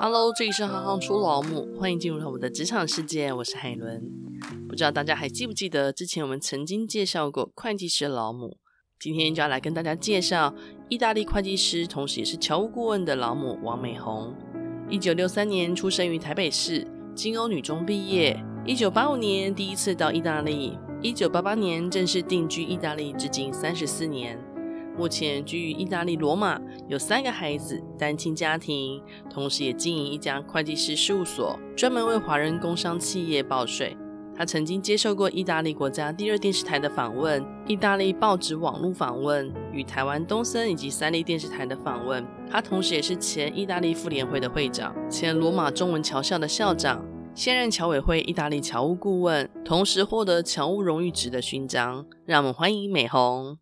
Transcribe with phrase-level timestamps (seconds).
[0.00, 4.00] Hello，这里是行行出老母，欢迎进入到我的职场世界，我是海伦。
[4.68, 8.58] 不知道大家还记不记得之前我们曾经介绍过会计师老母？
[9.00, 10.54] 今天就要来跟大家介绍
[10.88, 14.32] 意大利会计师，同时也是侨务顾问的老母王美红。
[14.88, 16.86] 一九六三年出生于台北市，
[17.16, 18.40] 金欧女中毕业。
[18.64, 24.38] 一九八五年第一次到意大利，一九八八年正式定居意大利，至今三十四年。
[24.98, 33.96] 目前居于意大利罗马，有三个孩子，单亲家庭，同时也经营一家会计师事务所，专门为华人工商企业报税。
[34.36, 42.26] 他曾经接受过意大利国家第二电视台的访问，意大利报纸网络访问，与台湾东森以及三立电视台的访问。
[42.50, 52.04] 他同时也是前意大利妇联会的会长，前罗马中文侨校的校长，现任侨委会意大利侨务顾问，同时获得侨务荣誉职的勋章。
[52.24, 53.58] 让我们欢迎美红。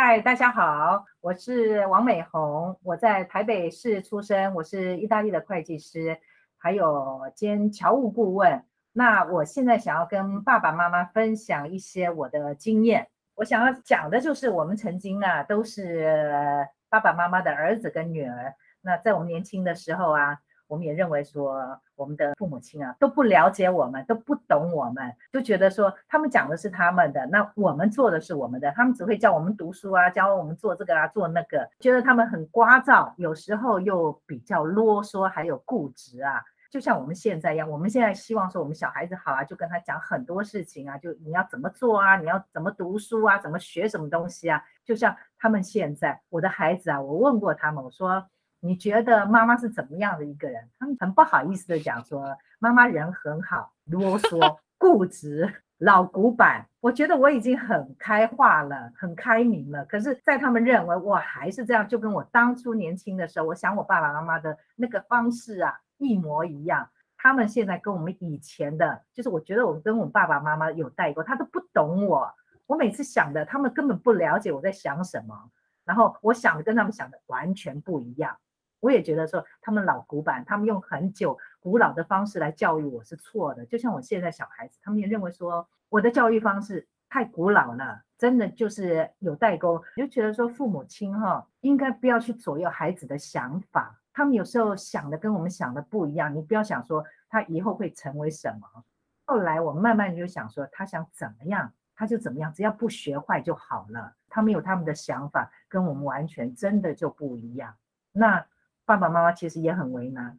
[0.00, 6.16] 嗨，大家好，我是王美红，我在台北市出生，我是意大利的会计师，
[6.56, 8.62] 还有兼侨务顾问。
[8.92, 13.08] 那我现在想要跟爸爸妈妈分享一些我的经验。
[13.34, 18.54] 我想要讲的就是，我们曾经啊，都是爸爸妈妈的儿子跟女儿。
[18.80, 20.38] 那在我们年轻的时候啊。
[20.68, 36.44] 我们也认为说，我们的父母亲啊都不了解我们，都不懂我们，就觉得说他们讲的是他们的，那我们做的是我们的，他们只会教我们读书啊，教我们做这个啊，做那个，觉得他们很聒噪，有时候又比较啰嗦，还有固执啊。
[36.70, 44.62] 就像我们现在一样，我们现在希望说我们小孩子好啊，就跟他讲很多事情啊，就你要怎么做啊，你要怎么读书啊，怎么学什么东西啊。
[44.84, 48.26] 就像他们现在，我的孩子啊，我问过他们，我说。
[48.60, 50.68] 你觉得妈妈是怎么样的一个人？
[50.78, 56.66] 他们很不好意思的讲说，妈妈人很好，啰嗦、固执、老古板。
[56.80, 59.84] 我觉得我已经很开化了，很开明了。
[59.84, 66.88] 可是，在他们认为我还是这样，就跟我当初年轻的时候，我想我爸爸妈妈的那个方式啊，一模一样。
[67.16, 72.32] 他们现在跟我们以前的，就是我觉得我跟我爸爸妈妈有代沟，他都不懂我。
[72.66, 75.50] 我每次想的，他们根本不了解我在想什么，
[75.84, 78.36] 然后我想的跟他们想的完全不一样。
[78.80, 83.66] 我也觉得说他们老古板，他们用很久古老的方式来教育我是错的。
[83.66, 89.82] 就像我现在小孩子，他们也认为说我的教育方式太古老了，真的就是有代沟。
[89.96, 96.32] 就觉得说父母亲哈，应该不要去左右孩子的想法，他们有时候想的跟我们想的不一样。
[96.32, 98.84] 你不要想说他以后会成为什么。
[99.24, 104.14] 后来我慢慢就想说，他想怎么样他就怎么样，只要不学坏就好了。
[104.28, 107.74] 他们有他们的想法，跟我们完全真的就不一样。
[108.12, 108.46] 那。
[108.88, 110.34] 爸爸妈妈其实也很为难，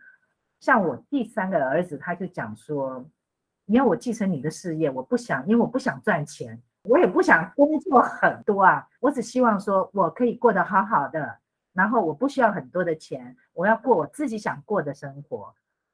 [0.59, 3.05] 像我第三个儿子，他就讲说
[3.65, 11.37] ：“你要我继承你的事业，我不想，因为我不想赚钱，我也不想工作很多啊，我只希望说我可以过得好好的，
[11.73, 15.53] 然后我不需要很多的钱，我要过我自己想过的生活。”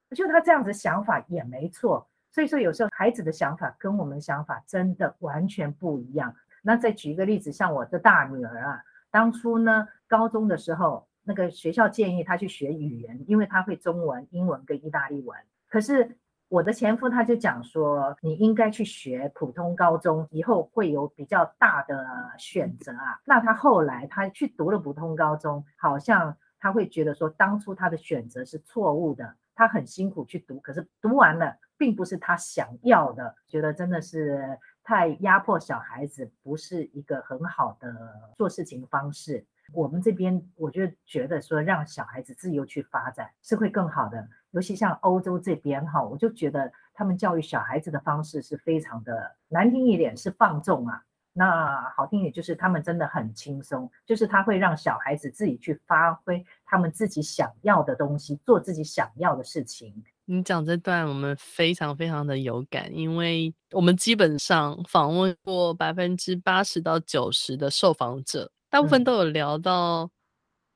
[0.10, 6.34] 我觉得他这样子想法也没错，所以说有时候孩子的想法跟我们想法真的完全不一样。
[6.62, 11.06] 那再举一个例子，像我的大女儿啊，当初呢，高中的时候。
[11.26, 15.38] 那个学校建议他去学语言，因为他会中文、英文跟意大利文。
[15.68, 23.20] 可是我的前夫他就讲说，你应该去学普通高中，以后会有比较大的选择啊。
[23.26, 29.36] 那他后来他去读了普通高中，好像他会觉得说，当初他的选择是错误的。
[29.58, 37.96] 他很辛苦去读，可是读完了并不是他想要的，觉得真的是太压迫小孩子，不是一个很好的
[38.36, 39.46] 做事情方式。
[39.74, 44.28] 我们这边，我就觉得说，让小孩子自由去发展是会更好的。
[44.52, 51.04] 尤其像欧洲这边哈，我就觉得他们教育小孩子的方式是非常的难听一点是放纵啊，
[51.34, 60.04] 那好听一点就是他们真的很轻松，就是他会让小孩子自己去发挥他们自己想要的东西，做自己想要的事情。
[60.28, 68.50] 你讲这段我们非常非常的有感，因为我们基本上访问过百分之八十到九十的受访者。
[68.70, 70.10] 大部分都有聊到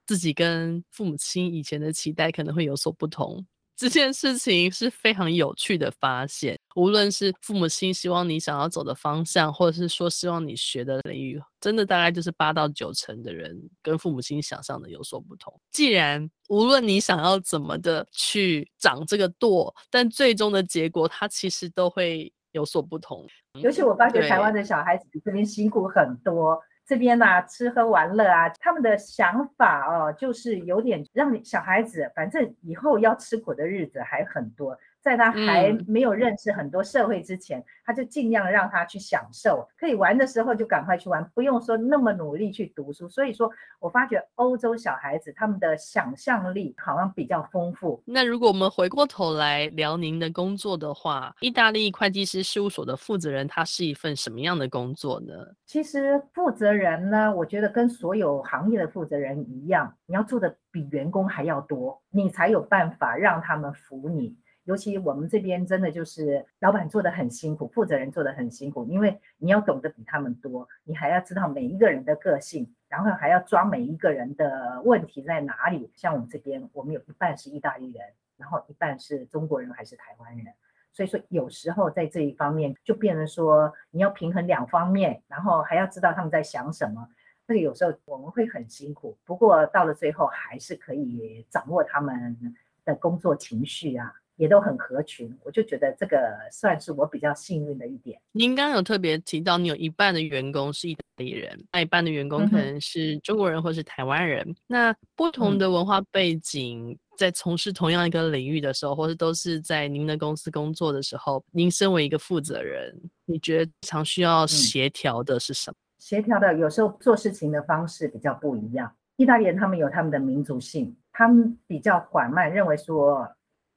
[0.06, 3.46] 自己跟父母亲以前的期待可能会有所不同，
[3.76, 6.60] 这件事情是非常有趣的发现。
[6.76, 15.54] 无论是父母亲希望你想要走的方向，或者是说希望你学的领域，真的大概就是八到九成的人跟父母亲想象的有所不同。
[15.72, 23.28] 既然无论你想要怎么的去长这个舵，但最终的结果它其实都会有所不同。
[23.62, 26.60] 尤其我发觉台湾的小孩子比这边辛苦很多。
[26.90, 34.76] 这边呢、吃喝玩乐啊，他们的想法哦，就是有点让小孩子，反正以后要吃苦的日子还很多。
[35.02, 43.08] 在他还没有认识很多社会之前，嗯、他就尽量让他去享受，可以玩的时候就赶快去玩，不用说那么努力去读书。
[43.08, 43.50] 所以说
[43.80, 48.04] 我发觉欧洲小孩子他们的想象力好像比较丰富。
[48.06, 55.34] 那如果我们回过头来聊您的工作的话，意大利会计师事务所的负责人，他是一份什么样的工作呢？
[55.66, 64.36] 其实负责人呢，我觉得跟所有行业的负责人一样，你要做的比员工还要多，你才有办法让他们服你。
[64.70, 75.92] 尤其我们这边真的就是老板做得很辛苦，负责人做得很辛苦，因为你要懂得比他们多，你还要知道每一个人的个性，然后还要抓每一个人的问题在哪里。
[75.96, 78.06] 像我们这边，我们有一半是意大利人，
[78.38, 80.46] 然后一半是中国人还是台湾人，
[80.94, 87.10] 所以说有时候在这一方面就变成说你要平衡两方面，然后还要知道他们在想什么，
[87.48, 89.18] 这个有时候我们会很辛苦。
[89.26, 92.56] 不过到了最后还是可以掌握他们
[92.86, 94.14] 的工作情绪啊。
[94.40, 96.18] 也都很合群，我就觉得这个
[96.50, 98.18] 算是我比较幸运的一点。
[98.32, 104.42] 您刚刚有特别提到，你有一半的员工是意大利人，那一半的员工可能是中国人或是台湾人。
[104.48, 115.76] 嗯、那不同的文化背景，在从事同样一个领域的时候，或者都是在您的公司工作的时候，您身为一个负责人，你觉得常需要协调的是什么？
[115.76, 118.90] 嗯、协调的有时候做事情的方式比较不一样。
[119.18, 123.30] 意大利人他们有他们的民族性，他们比较缓慢，认为说。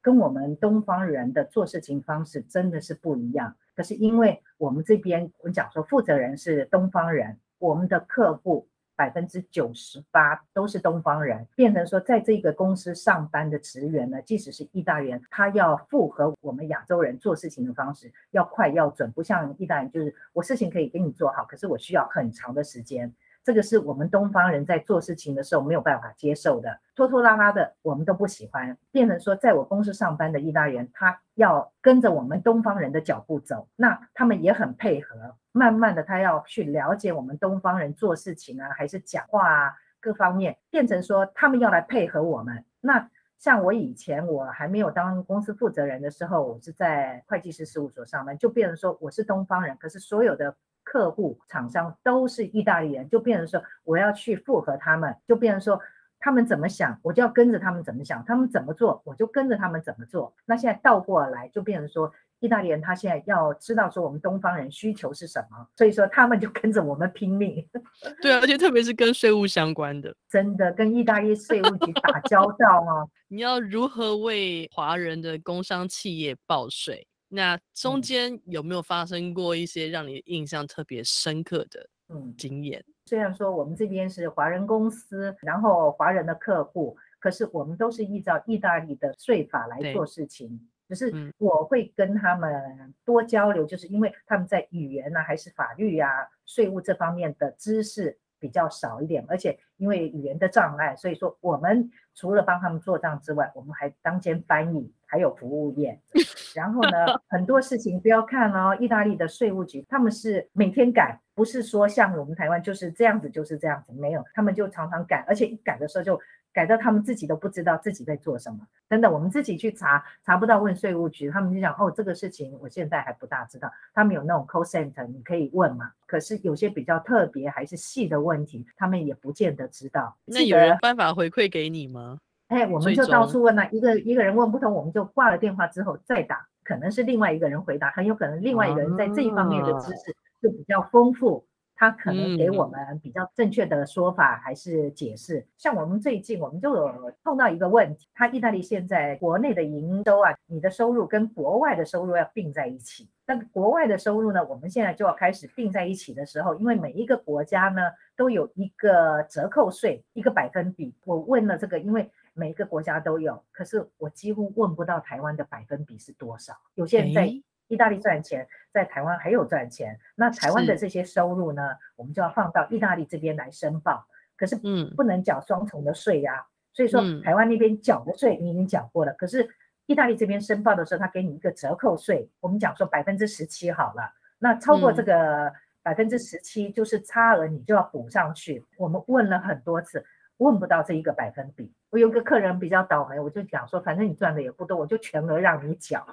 [0.03, 3.55] 跟我们东方人的做事情方式真的是不一样。
[3.75, 23.11] 可是因为我们这边，我们讲说负责人是东方人，我们的客户百分之九十八都是东方人，变成说在这个公司上班的职员呢，即使是意大利人，他要符合我们亚洲人做事情的方式，要快要准，不像意大利人，就是我事情可以给你做好，可是我需要很长的时间。
[23.45, 28.77] 这个是我们东方人在做事情的时候没有办法接受的，拖拖拉拉的，我们都不喜欢。
[28.93, 35.37] 变成说，在我公司上班的意大利人，他要跟着我们东方人的脚步走，那他们也很配合。
[35.51, 42.65] 慢慢的，他要去了解我们东方人做事情啊，还是讲话啊，各方面，变成说他们要来配合我们。
[42.81, 50.55] 那像我以前我还没有当公司负责人的时候，我是在会计师事务所上班，就变成说我是东方人，可是所有的。
[50.93, 55.81] 客户、厂商都是意大利人，就变成说我要去附和他们，就变成说
[56.21, 60.35] 他们怎么想，我就要跟着他们怎么想；他们怎么做，我就跟着他们怎么做。
[60.45, 67.67] 那现在倒过来，就变成说意大利人他现在要知道说我们东方人需求是什么，所以说他们就跟着我们拼命。
[68.21, 73.09] 对啊，而且特别是跟税务相关的，真的跟意大利税务局打交道啊。
[73.29, 77.07] 你要如何为华人的工商企业报税？
[77.35, 82.79] 那中间有没有发生过一些让你印象特别深刻的嗯经验？
[82.87, 90.69] 嗯，虽然说我们这边是华人公司，然后华人的客户，可是我们都是依照意大利的税法来做事情。
[90.89, 104.93] 只是我会跟他们多交流，就是因为他们在语言呐、啊，还是法律呀、啊、税务这方面的知识比较少一点，而且因为语言的障碍，所以说我们除了帮他们做账之外，我们还当兼翻译。
[105.13, 106.01] 还有服务业，
[106.57, 116.19] 然后呢，很多事情不要看哦，意大利的税务局他们是每天改，不是说像我们台湾就是这样子就是这样子，没有，他们就常常改，而且一改的时候就
[116.53, 118.59] 改到他们自己都不知道自己在做什么。
[118.89, 123.71] 等等，我们自己去查查不到，问税务局，他们就讲哦，这个事情我现在还不大知道。
[123.95, 125.91] 他们有那种 call center，你可以问嘛。
[126.07, 130.15] 可是有些比较特别还是细的问题，他们也不见得知道。
[130.27, 132.19] 那有人办法回馈给你吗？
[132.49, 141.47] 哎，我们就到处问了，一个一个人问不通，我们就挂了电话之后再打，可能是另外一个人回答，很有可能另外一个人在这一方面的知识就比较丰富，
[141.83, 145.45] 他可能给我们比较正确的说法还是解释。
[145.59, 157.83] 像我们最近我们就有碰到一个问题，他意大利现在国内的营收啊，你的收入跟国外的收入要并在一起，那国外的收入呢，我们现在就要开始并在一起的时候，因为每一个国家呢
[158.17, 160.95] 都有一个折扣税，一个百分比。
[161.05, 166.55] 我问了这个，因为每一个国家都有，可是我几乎问不到台湾的百分比是多少。
[166.77, 167.27] 有些人在
[167.67, 169.99] 意大利赚钱，在台湾还有赚钱。
[170.15, 174.07] 那台湾的这些收入呢，我们就要放到意大利这边来申报。
[174.37, 176.47] 可是，嗯，不能缴双重的税呀、啊。
[176.73, 179.49] 所以说，台湾那边缴的税你已经缴过了，可是
[179.87, 182.29] 意大利这边申报的时候，他给你一个折扣税。
[182.41, 185.53] 我们讲说百分之十七好了，那超过这个
[185.83, 188.65] 百分之十七就是差额，你就要补上去。
[188.79, 190.05] 我们问了很多次。
[190.39, 196.05] 问不到这一个百分比，我有个客人比较倒霉，我就讲说，反正你赚的也不多，我就全额让你缴，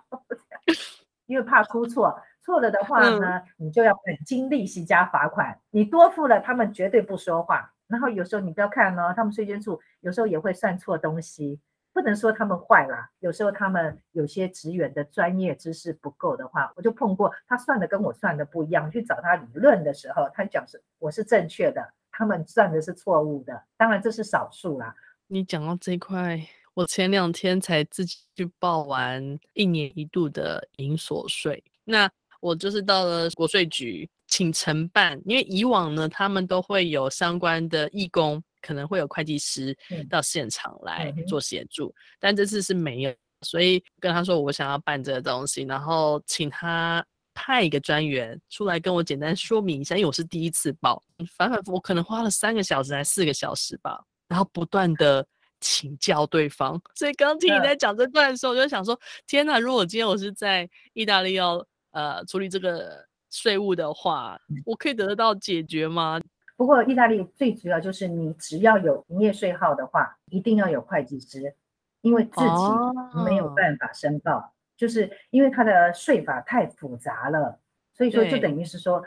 [1.26, 7.72] 因为怕出错，错了的话呢，你就要本金、利息加罚款，你多付了，他们绝对不说话。
[7.86, 11.60] 然后有时候你不要看哦，他们税捐处有时候也会算错东西，
[11.94, 23.64] 不能说他们坏啦，有时候他们有些职员的专业知识不够的话，我就碰过他算的跟我算的不一样，去找他理论的时候，他讲是我是正确的，他们算的是错误的。
[23.78, 24.96] 当然这是少数啦。
[25.28, 26.40] 你讲到这一块，
[26.74, 38.44] 我前两天才自己去报完一年一度的营所税，那我就是到了国税局请承办，因为以往呢，他们都会有相关的义工。
[38.62, 39.74] 可能会有会计师
[40.10, 47.02] 到现场来做协助，嗯、但这次是没有，所以跟他说我想要办这个东西，然后请他
[47.34, 51.02] 派一个专员出来跟我简单说明一下，因为我是第一次报，
[51.38, 55.26] 反反复我可能花了三个小时还是四个小时吧，然后不断的
[55.62, 61.66] 请教对方，所以刚听你在讲这段的时候，我就想说，天哪，如果今天我是在意大利要
[62.00, 66.20] 呃处理这个税务的话，我可以得得到解决吗？
[66.56, 71.54] 不过，意大利最主要就是你只要有营业税号的话，一定要有会计师，
[72.02, 77.60] 因为自己没有办法申报，哦、就是因为它的税法太复杂了，
[77.94, 79.04] 所以说就等于是说，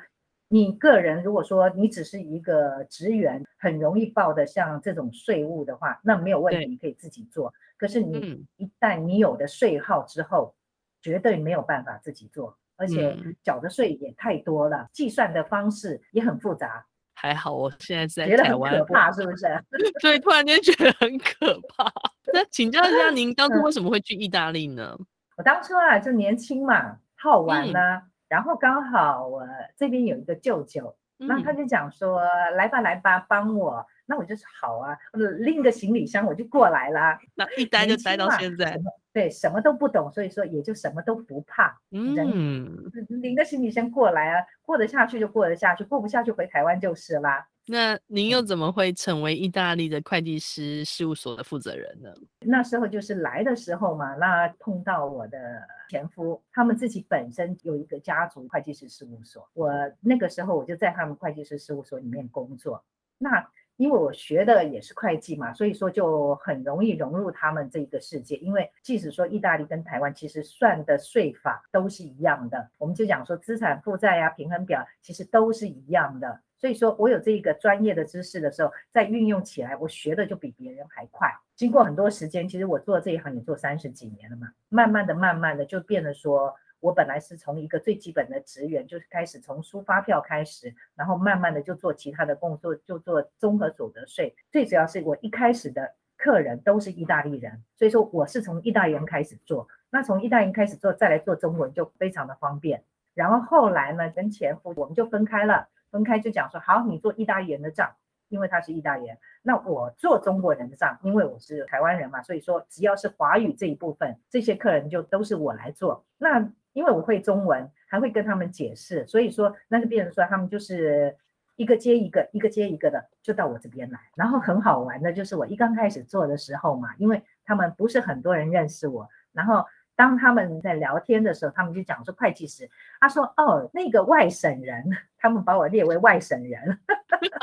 [0.48, 7.52] 你个人如果说你只是一个职员，很容易报的像这种税务的话，那没有问题，你可以自己做。
[7.76, 10.54] 可是你一旦你有的税号之后，
[11.02, 16.84] 绝对没有办法自己做，而且缴的税也太多了，计算的方式也很复杂。
[17.14, 19.46] 还好，我现在是在台湾，可怕是不是？
[20.00, 21.92] 所以突然间觉得很可怕。
[22.32, 24.98] 那请教一下， 您当初为什么会去意大利呢？
[25.36, 27.96] 我当初啊，就年轻嘛，好玩呢、啊。
[27.96, 32.22] 嗯、然后刚好我这边有一个舅舅，那、嗯、他就讲说
[32.56, 34.94] ：“来吧，来吧，帮我。”那我就是好啊，
[35.38, 37.18] 拎个行李箱我就过来啦。
[37.34, 38.78] 那一待就待到现在。
[39.10, 41.74] 对，什么都不懂，所以说也就什么都不怕。
[41.92, 47.46] 嗯，拎个行李箱过来啊，过得下去就过得下去，过不下去回台湾就是啦。
[47.66, 52.12] 那您又怎么会成为意大利的会计师事务所的负责人呢？
[52.40, 62.84] 那时候就是来的时候嘛，那碰到我的前夫，他们自己本身有一个家族会计师事务所，我那个时候我就在他们会计师事务所里面工作。
[63.16, 68.36] 那因为我学的也是会计嘛，所以说就很容易融入他们这个世界。
[68.36, 76.40] 因为即使说意大利跟台湾其实算的税法都是一样的，我们就讲说资产负债啊、平衡表其实都是一样的。
[76.58, 81.28] 所以说我有这个专业的知识的时候，在运用起来，我学的就比别人还快。
[81.56, 86.54] 经过很多时间，其实我做这一行也做三十几年了嘛，慢慢的、慢慢的就变得说。
[86.82, 94.34] 我本来是从一个最基本的职员，就是开始从出发票开始，然后慢慢的就做其他的工作，就做综合所得税。
[94.50, 99.68] 最主要是我一开始的客人都是意大利人，所以说我是从意大利人开始做。
[99.90, 102.82] 那从意大利人开始做，再来做中文就非常的方便。
[103.14, 107.94] 然后后来呢，跟前夫我们就分开了，分开就讲说，好，你做意大利人的账，
[108.28, 116.04] 因为他是意大利人，那我做中国人的账，因为我是台湾人嘛，所以说只要是华语这一部分，这些客人就都是我来做。
[116.16, 121.14] 那因为我会中文，还会跟他们解释，所以说那个病人说他们就是
[121.56, 124.00] 一个接一个，一个接一个的就到我这边来。
[124.16, 129.64] 然后很好玩的就是我一刚开始做的时候嘛，因为他们不是很多人认识我，然后
[129.94, 134.84] 当他们在聊天的时候，他们就讲说会计师，他说哦那个外省人，
[135.18, 136.78] 他们把我列为外省人，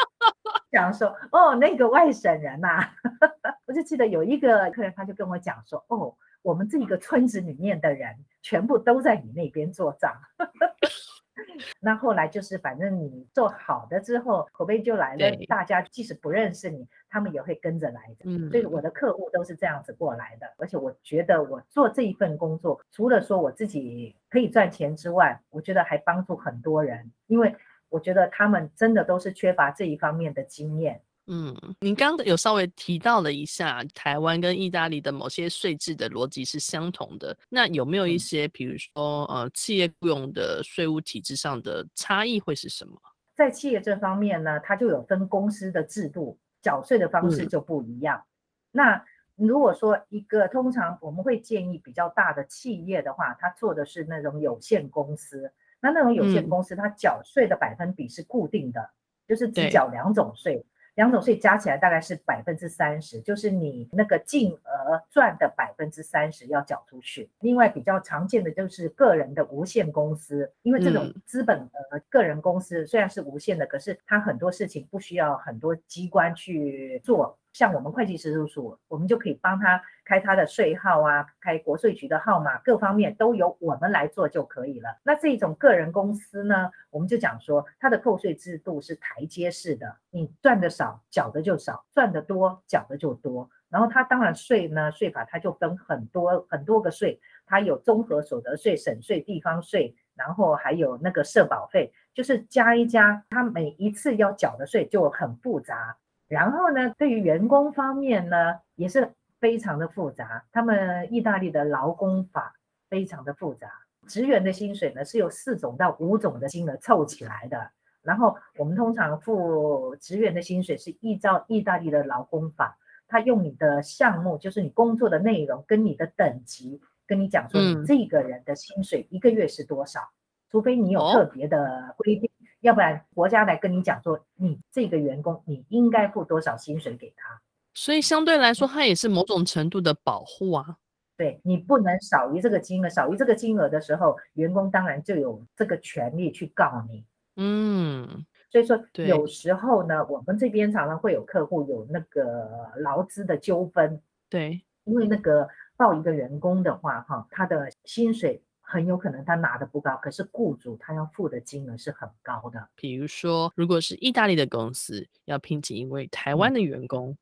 [0.71, 2.93] 讲说哦那个外省人呐、啊，
[3.67, 6.15] 我就记得有一个客人他就跟我讲说哦。
[6.41, 10.13] 我们这个村子里面的人全部都在你那边做账，
[11.79, 15.37] 那后来就是反正你做好的之后，口碑就来了。
[15.47, 18.25] 大家即使不认识你，他们也会跟着来的。
[18.25, 20.47] 嗯，所以我的客户都是这样子过来的。
[20.57, 27.55] 而且我觉得我做这一份工作，除了说我自己可以赚钱之外，我觉得还帮助很多人，因为
[27.89, 31.01] 我觉得他们真的都是缺乏这一方面的经验。
[31.31, 37.37] 嗯，您刚刚有稍微提到了一下，台湾跟意大利的某些税制的逻辑是相同的。
[37.49, 42.99] 那有没有一些，比如说呃，企业雇佣的税务体制上的差异会是什么？
[43.35, 48.17] 在企业这方面呢，它就有分公司的制度，缴税的方式就不一样。
[48.17, 48.25] 嗯、
[48.71, 49.05] 那
[49.35, 55.51] 如果说一个通常我们会建议比较大的企业的话，它做的是那种有限公司。
[55.79, 58.89] 那那种有限公司，它缴税的百分比是固定的，嗯、
[59.29, 60.65] 就是只缴两种税。
[60.99, 67.29] 两种税加起来大概是百分之三十，就是你那个净额赚的百分之三十要缴出去。
[67.39, 77.37] 另外比较常见的就是个人的无限公司，因为这种资本额个人公司虽然是无限的，可是它很多事情不需要很多机关去做。
[77.53, 84.97] 像我们会计师事务所，我们就可以帮他开他的税号啊，开国税局的号码，各方面都由我们来做就可以了。
[85.03, 93.47] 那这种个人公司呢，我们就讲说，它的扣税制度是台阶式的，你赚的少缴的就少，赚的多缴的就多。
[93.69, 105.95] 然后它当然税呢，税法它就分很多很多个税，它有综合所得税、省税、地方税，然后还有那个社保费，就是加一加，它每一次要缴的税就很复杂。
[106.27, 110.45] 然后呢，对于员工方面呢，也是非常的复杂。
[110.51, 112.55] 他们意大利的劳工法
[112.89, 113.71] 非常的复杂，
[114.07, 117.71] 职员的薪水呢是由四种到五种的金额凑起来的。
[118.01, 122.77] 然后我们通常付职员的薪水是依照意大利的劳工法，
[123.07, 130.15] 他用你的项目，就是你工作的内容跟你的等级，跟你讲说你这个人的薪水一个月是多少，嗯、
[130.51, 132.29] 除非你有特别的规定。
[132.29, 137.39] 哦要不然国家来跟你讲说，你这个员工你应该付多少薪水给他，
[137.73, 140.77] 所以相对来说，它也是某种程度的保护啊。
[141.15, 147.05] 对，你不能少于这个金额，少于这个金额的时候，员工当然就有这个权利去告你。
[147.35, 154.01] 嗯，所以说有时候呢，我们这边常常会有客户有那个劳资的纠纷。
[154.29, 158.41] 对，因为那个报一个员工的话，哈，他的薪水。
[158.71, 162.69] 很有可能他拿的不高，可是雇主他要付的金额是很高的。
[162.75, 167.17] 比如说，如果是意大利的公司要聘请一位台湾的员工，嗯、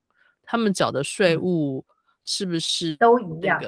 [0.47, 1.85] 他们缴的税务
[2.25, 3.61] 是不是、那个、都一样？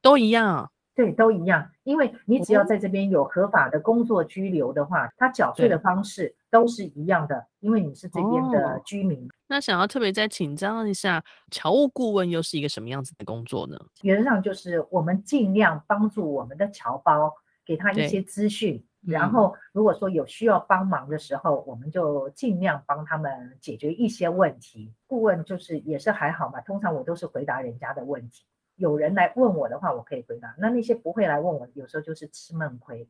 [0.00, 0.70] 都一样。
[0.94, 9.18] 对，都一样，因为你只要在这边有合法的工作居留的话，他缴税的方式都是一样的，因为你是这边的居民。
[9.26, 13.78] 哦、那想要特别再请教一下，侨务顾问又是一个什么样子的工作呢？
[14.02, 17.32] 原则上就是我们尽量帮助我们的侨胞，
[17.64, 24.94] 给他一些资讯，然后如果说有需要帮忙的时候，我们就尽量帮他们解决一些问题。
[25.06, 28.44] 顾问就是也是还好嘛，通常我都是回答人家的问题。
[28.76, 30.54] 有人来问我的话，我可以回答。
[30.58, 33.08] 那那些不会来问我，有时候就是吃闷亏。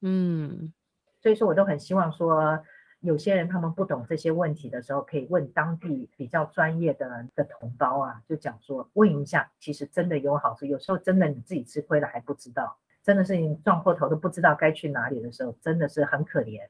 [0.00, 0.72] 嗯，
[1.20, 2.58] 所以说我都很希望说，
[3.00, 10.66] 有些人他们不懂这些问题的时候，可以问当地比较专业的的同胞啊，就讲说问一下，其实真的有好处。
[10.66, 12.76] 有时候真的你自己吃亏了还不知道，
[13.06, 16.60] 真的是你撞破头都不知道该去哪里的时候，真的是很可怜。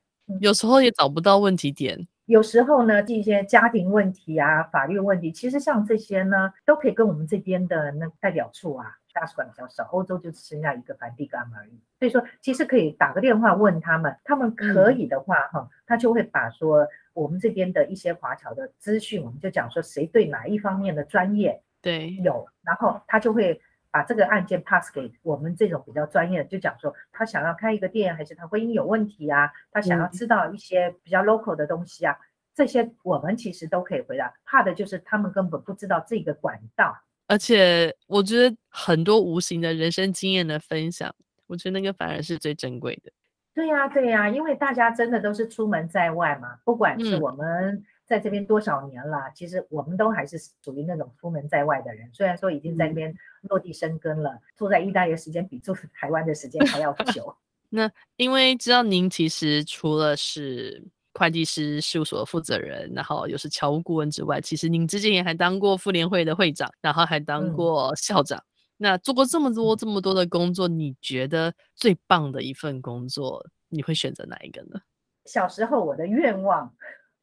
[0.41, 2.07] 有时候也找不到问题点。
[2.27, 9.85] 有时候呢，这些家庭问题啊、法律问题，其实像这些呢，都可以跟我们这边的那代表处啊、大使馆比较少。
[9.93, 23.59] 欧洲就只剩下一个梵蒂冈而已，所以说其实可以打个电话问他们，他们可以的话哈、嗯，他就会把说我们这边的一些华侨的资讯，我们就讲说谁对哪一方面的专业对有，然后他就会。
[23.97, 29.51] 把这个案件 pass 给我们这种比较专业的，就讲说他想要开一个店，还是他婚姻有问题啊？
[29.73, 32.21] 他想要知道一些比较 local 的东西啊，嗯、
[32.55, 34.31] 这些我们其实都可以回答。
[34.45, 36.95] 怕的就是他们根本不知道这个管道。
[37.27, 41.15] 而且我觉得很多无形的人生经验的分享，
[41.47, 43.11] 我觉得那个反而是最珍贵的。
[43.55, 47.83] 对呀、啊，对呀、啊，因为大家真的都是出门在外嘛，不管是我们。
[48.07, 49.33] 嗯在这边多少年了？
[49.35, 57.37] 其实我们都还是属于那种出门在外的人，虽然说已经在那边落地生根了，嗯、住在意大利的时间比住台湾的时间还要久。
[57.69, 60.81] 那因为知道您其实除了是
[61.15, 68.39] 会计师事务所的负责人，然后又是侨务顾问之外，其实您之前也还当过妇联会的会长，然后还当过校长。
[68.39, 74.81] 嗯、那做过这么多这么多的工作，你觉得最棒的一份工作，你会选择哪一个呢？
[75.25, 76.73] 小时候我的愿望。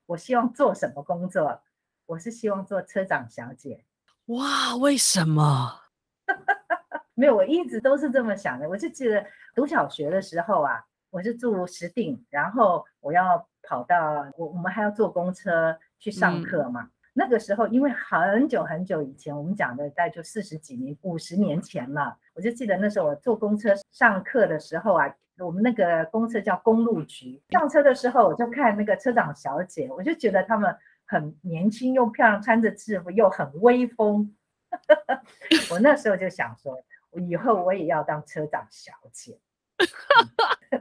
[0.05, 1.61] 我希望做什么工作？
[2.05, 3.85] 我是希望做车长小姐。
[4.25, 5.79] 哇，为什么？
[7.15, 8.67] 没有，我一直都是这么想的。
[8.67, 16.81] 我就记得读小学的时候啊，我是住石碇，然后我要跑到我我们还要坐公车去上课嘛。
[16.81, 22.17] 嗯、那个时候，因为很久很久以前，我们讲的大概就四十几年、五十年前了。
[22.33, 25.15] 我就记得那时候我坐公车上课的时候啊。
[25.43, 30.75] 我们那个公车叫公路局，上车的时候我就看那个车长小姐，我就觉得他们
[31.05, 34.35] 很年轻又漂亮，穿着制服又很威风。
[35.69, 39.37] 我那时候就想说，我以后我也要当车长小姐。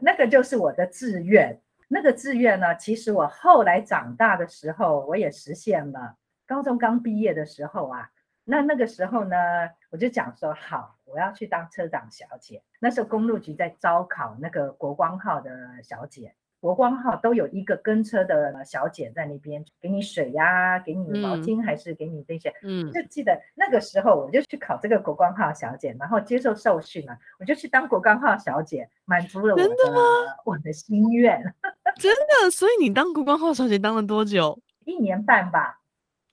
[0.01, 1.61] 那个就是我的志愿。
[1.89, 6.17] 那个志愿呢，其实我后来长大的时候我也实现了。
[6.47, 8.11] 高中刚毕业的时候啊。
[8.45, 9.37] 那那个时候呢，
[9.91, 12.63] 我就讲说好，我要去当车长小姐。
[12.81, 15.51] 那时候公路局在招考那个国光号的
[15.83, 22.53] 小姐，国光号都有一个跟车的小姐在那边，给你水呀、啊，给你毛巾，还是给你这些。
[22.63, 30.01] 嗯，就记得那个时候，我就去考这个国光号小姐，然后接受受训了，我就去当国光号小姐，满足了我的，真的吗？
[30.45, 31.43] 我的心愿。
[32.01, 34.59] 真的，所以你当国光号小姐当了多久？
[34.85, 35.81] 一年半吧。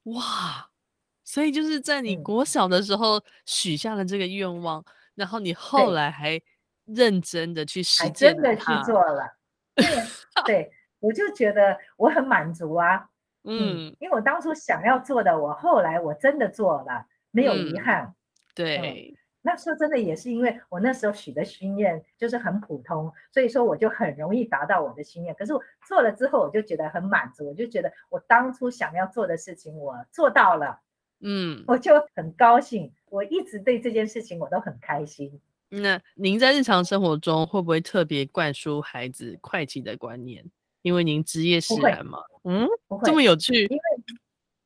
[0.03, 0.68] 哇。
[1.29, 6.41] 所以就是在你国小的时候许下了这个愿望，嗯，然后你后来还
[6.85, 9.37] 认真的去实践，真的去做了。
[9.75, 9.85] 对，
[10.43, 13.07] 对， 我就觉得我很满足啊。
[13.43, 17.05] 嗯，因为我当初想要做的，我后来我真的做了。
[17.29, 18.05] 没有遗憾。
[18.05, 18.15] 嗯、
[18.55, 18.77] 对。
[19.13, 25.33] 嗯那说真的也是因为我那时候许的心愿就是很普通，所以说我就很容易达到我的心愿。
[25.35, 30.81] 可是我做了之后，我就觉得很满足，我就觉得我当初想要做的事情我做到了，
[31.21, 32.91] 嗯，我就很高兴。
[33.10, 35.39] 我一直对这件事情我都很开心。
[35.69, 40.43] 那您在日常生活中会不会特别灌输孩子会计的观念？
[40.82, 43.63] 因为您职业使然嘛，嗯，不会，这么有趣。
[43.65, 43.82] 因为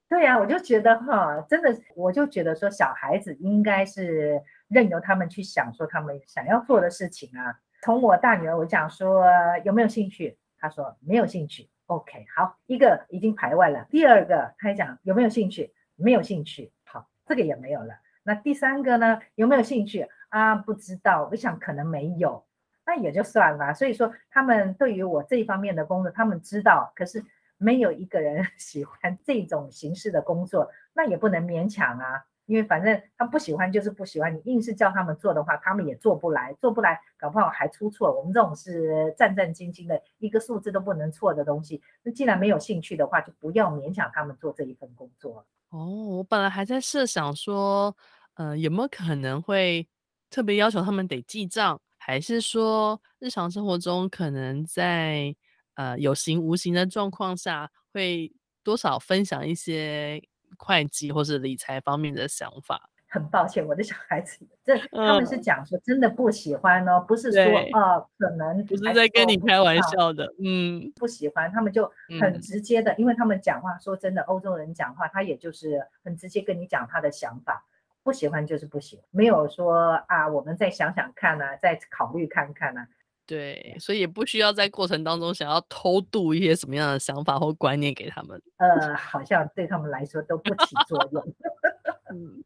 [0.07, 4.41] 对呀、啊，我就觉得哈，真的，我就觉得说小孩子应该是。
[4.69, 7.53] 任由他们去想说他们想要做的事情啊。
[7.83, 9.23] 从我大女儿，我讲说
[9.63, 11.69] 有没有兴趣，她说没有兴趣。
[11.85, 13.85] OK，好，一个已经排外了。
[13.91, 16.71] 第二个，她讲有没有兴趣，没有兴趣。
[16.85, 17.95] 好，这个也没有了。
[18.23, 19.19] 那第三个呢？
[19.35, 20.55] 有没有兴趣啊？
[20.55, 22.45] 不知道，我想可能没有，
[22.85, 23.73] 那也就算了。
[23.73, 27.23] 所以说，他们对于我这一方面的工作，他们知道，可是
[27.57, 32.25] 没有一个人 喜欢这种形式的工作，那也不能勉强啊。
[32.45, 38.13] 因为反正他不喜欢就是不喜欢，你硬是叫他们做的话，他们也做不来，做不来，搞不好还出错。
[38.17, 41.81] 我们这种是战战兢兢的，一个数字都不能错的东西。
[42.03, 45.45] 那既然没有兴趣的话，就不要勉强他们做这一份工作。
[45.73, 47.95] 哦，我本来还在设想说，
[48.35, 49.87] 呃，有没有可能会
[50.29, 55.35] 特别要求他们得记账，还是说日常生活中可能在
[55.73, 58.31] 呃有形无形的状况下，会
[58.63, 60.21] 多少分享一些。
[60.55, 67.43] 会计或是理财方面的想法，很抱歉，我的小孩子这他们是讲说真的不喜欢哦，不是说
[67.79, 77.63] 哦，可能不是在跟你开玩笑的，嗯，不喜欢，他们就很直接的，因为他们讲话说真的，欧洲人讲话他也就是很直接跟你讲他的想法，
[78.01, 82.87] 不喜欢就是不喜欢，没有说啊，我们再想想看啊，再考虑看看啊。
[83.27, 88.41] 对，所以也不需要在过程当中想要偷渡一些什么样的想法或观念给他们。
[88.57, 91.23] 呃，好像对他们来说都不起作用。
[92.11, 92.43] 嗯，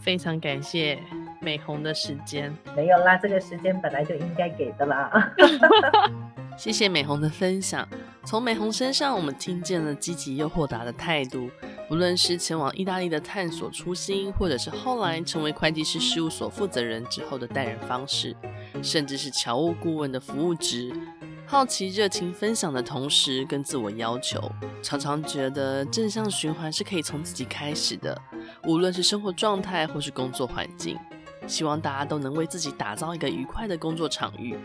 [0.00, 0.98] 非常感谢
[1.40, 2.54] 美红的时间。
[2.76, 5.32] 没有啦，这个时间本来就应该给的啦。
[6.56, 7.88] 谢谢美红的分享，
[8.24, 11.48] 从美红身上我们听见了积极又豁达的态度。
[11.88, 18.36] 无论是前往意大利的探索初心，或者是后来成为会计师事务所负责人之后的待人方式，
[18.82, 20.92] 甚至是侨务顾问的服务值，
[21.46, 28.20] 好奇、热情分享的同时，跟自我要求，常常觉得正向循环是可以从自己开始的。
[28.64, 30.98] 无论是生活状态或是工作环境，
[31.46, 34.58] 希望大家都能为自己打造一个愉快的工作场域。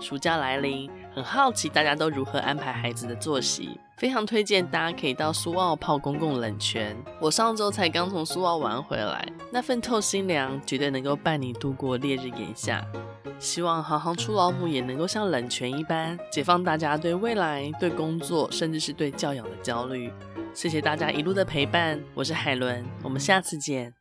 [0.00, 6.96] 暑假来临，很好奇大家都如何安排孩子的作息，非常推荐大家可以到苏澳泡公共冷泉。
[7.20, 12.84] 我上周才刚从苏澳玩回来，那份透心凉绝对能够伴你度过烈日炎夏。
[13.40, 20.12] 希望行行出老母也能够像冷泉一般，解放大家对未来、对工作，甚至是对教养的焦虑。
[20.54, 23.99] 谢谢大家一路的陪伴，我是海伦，我们下次见。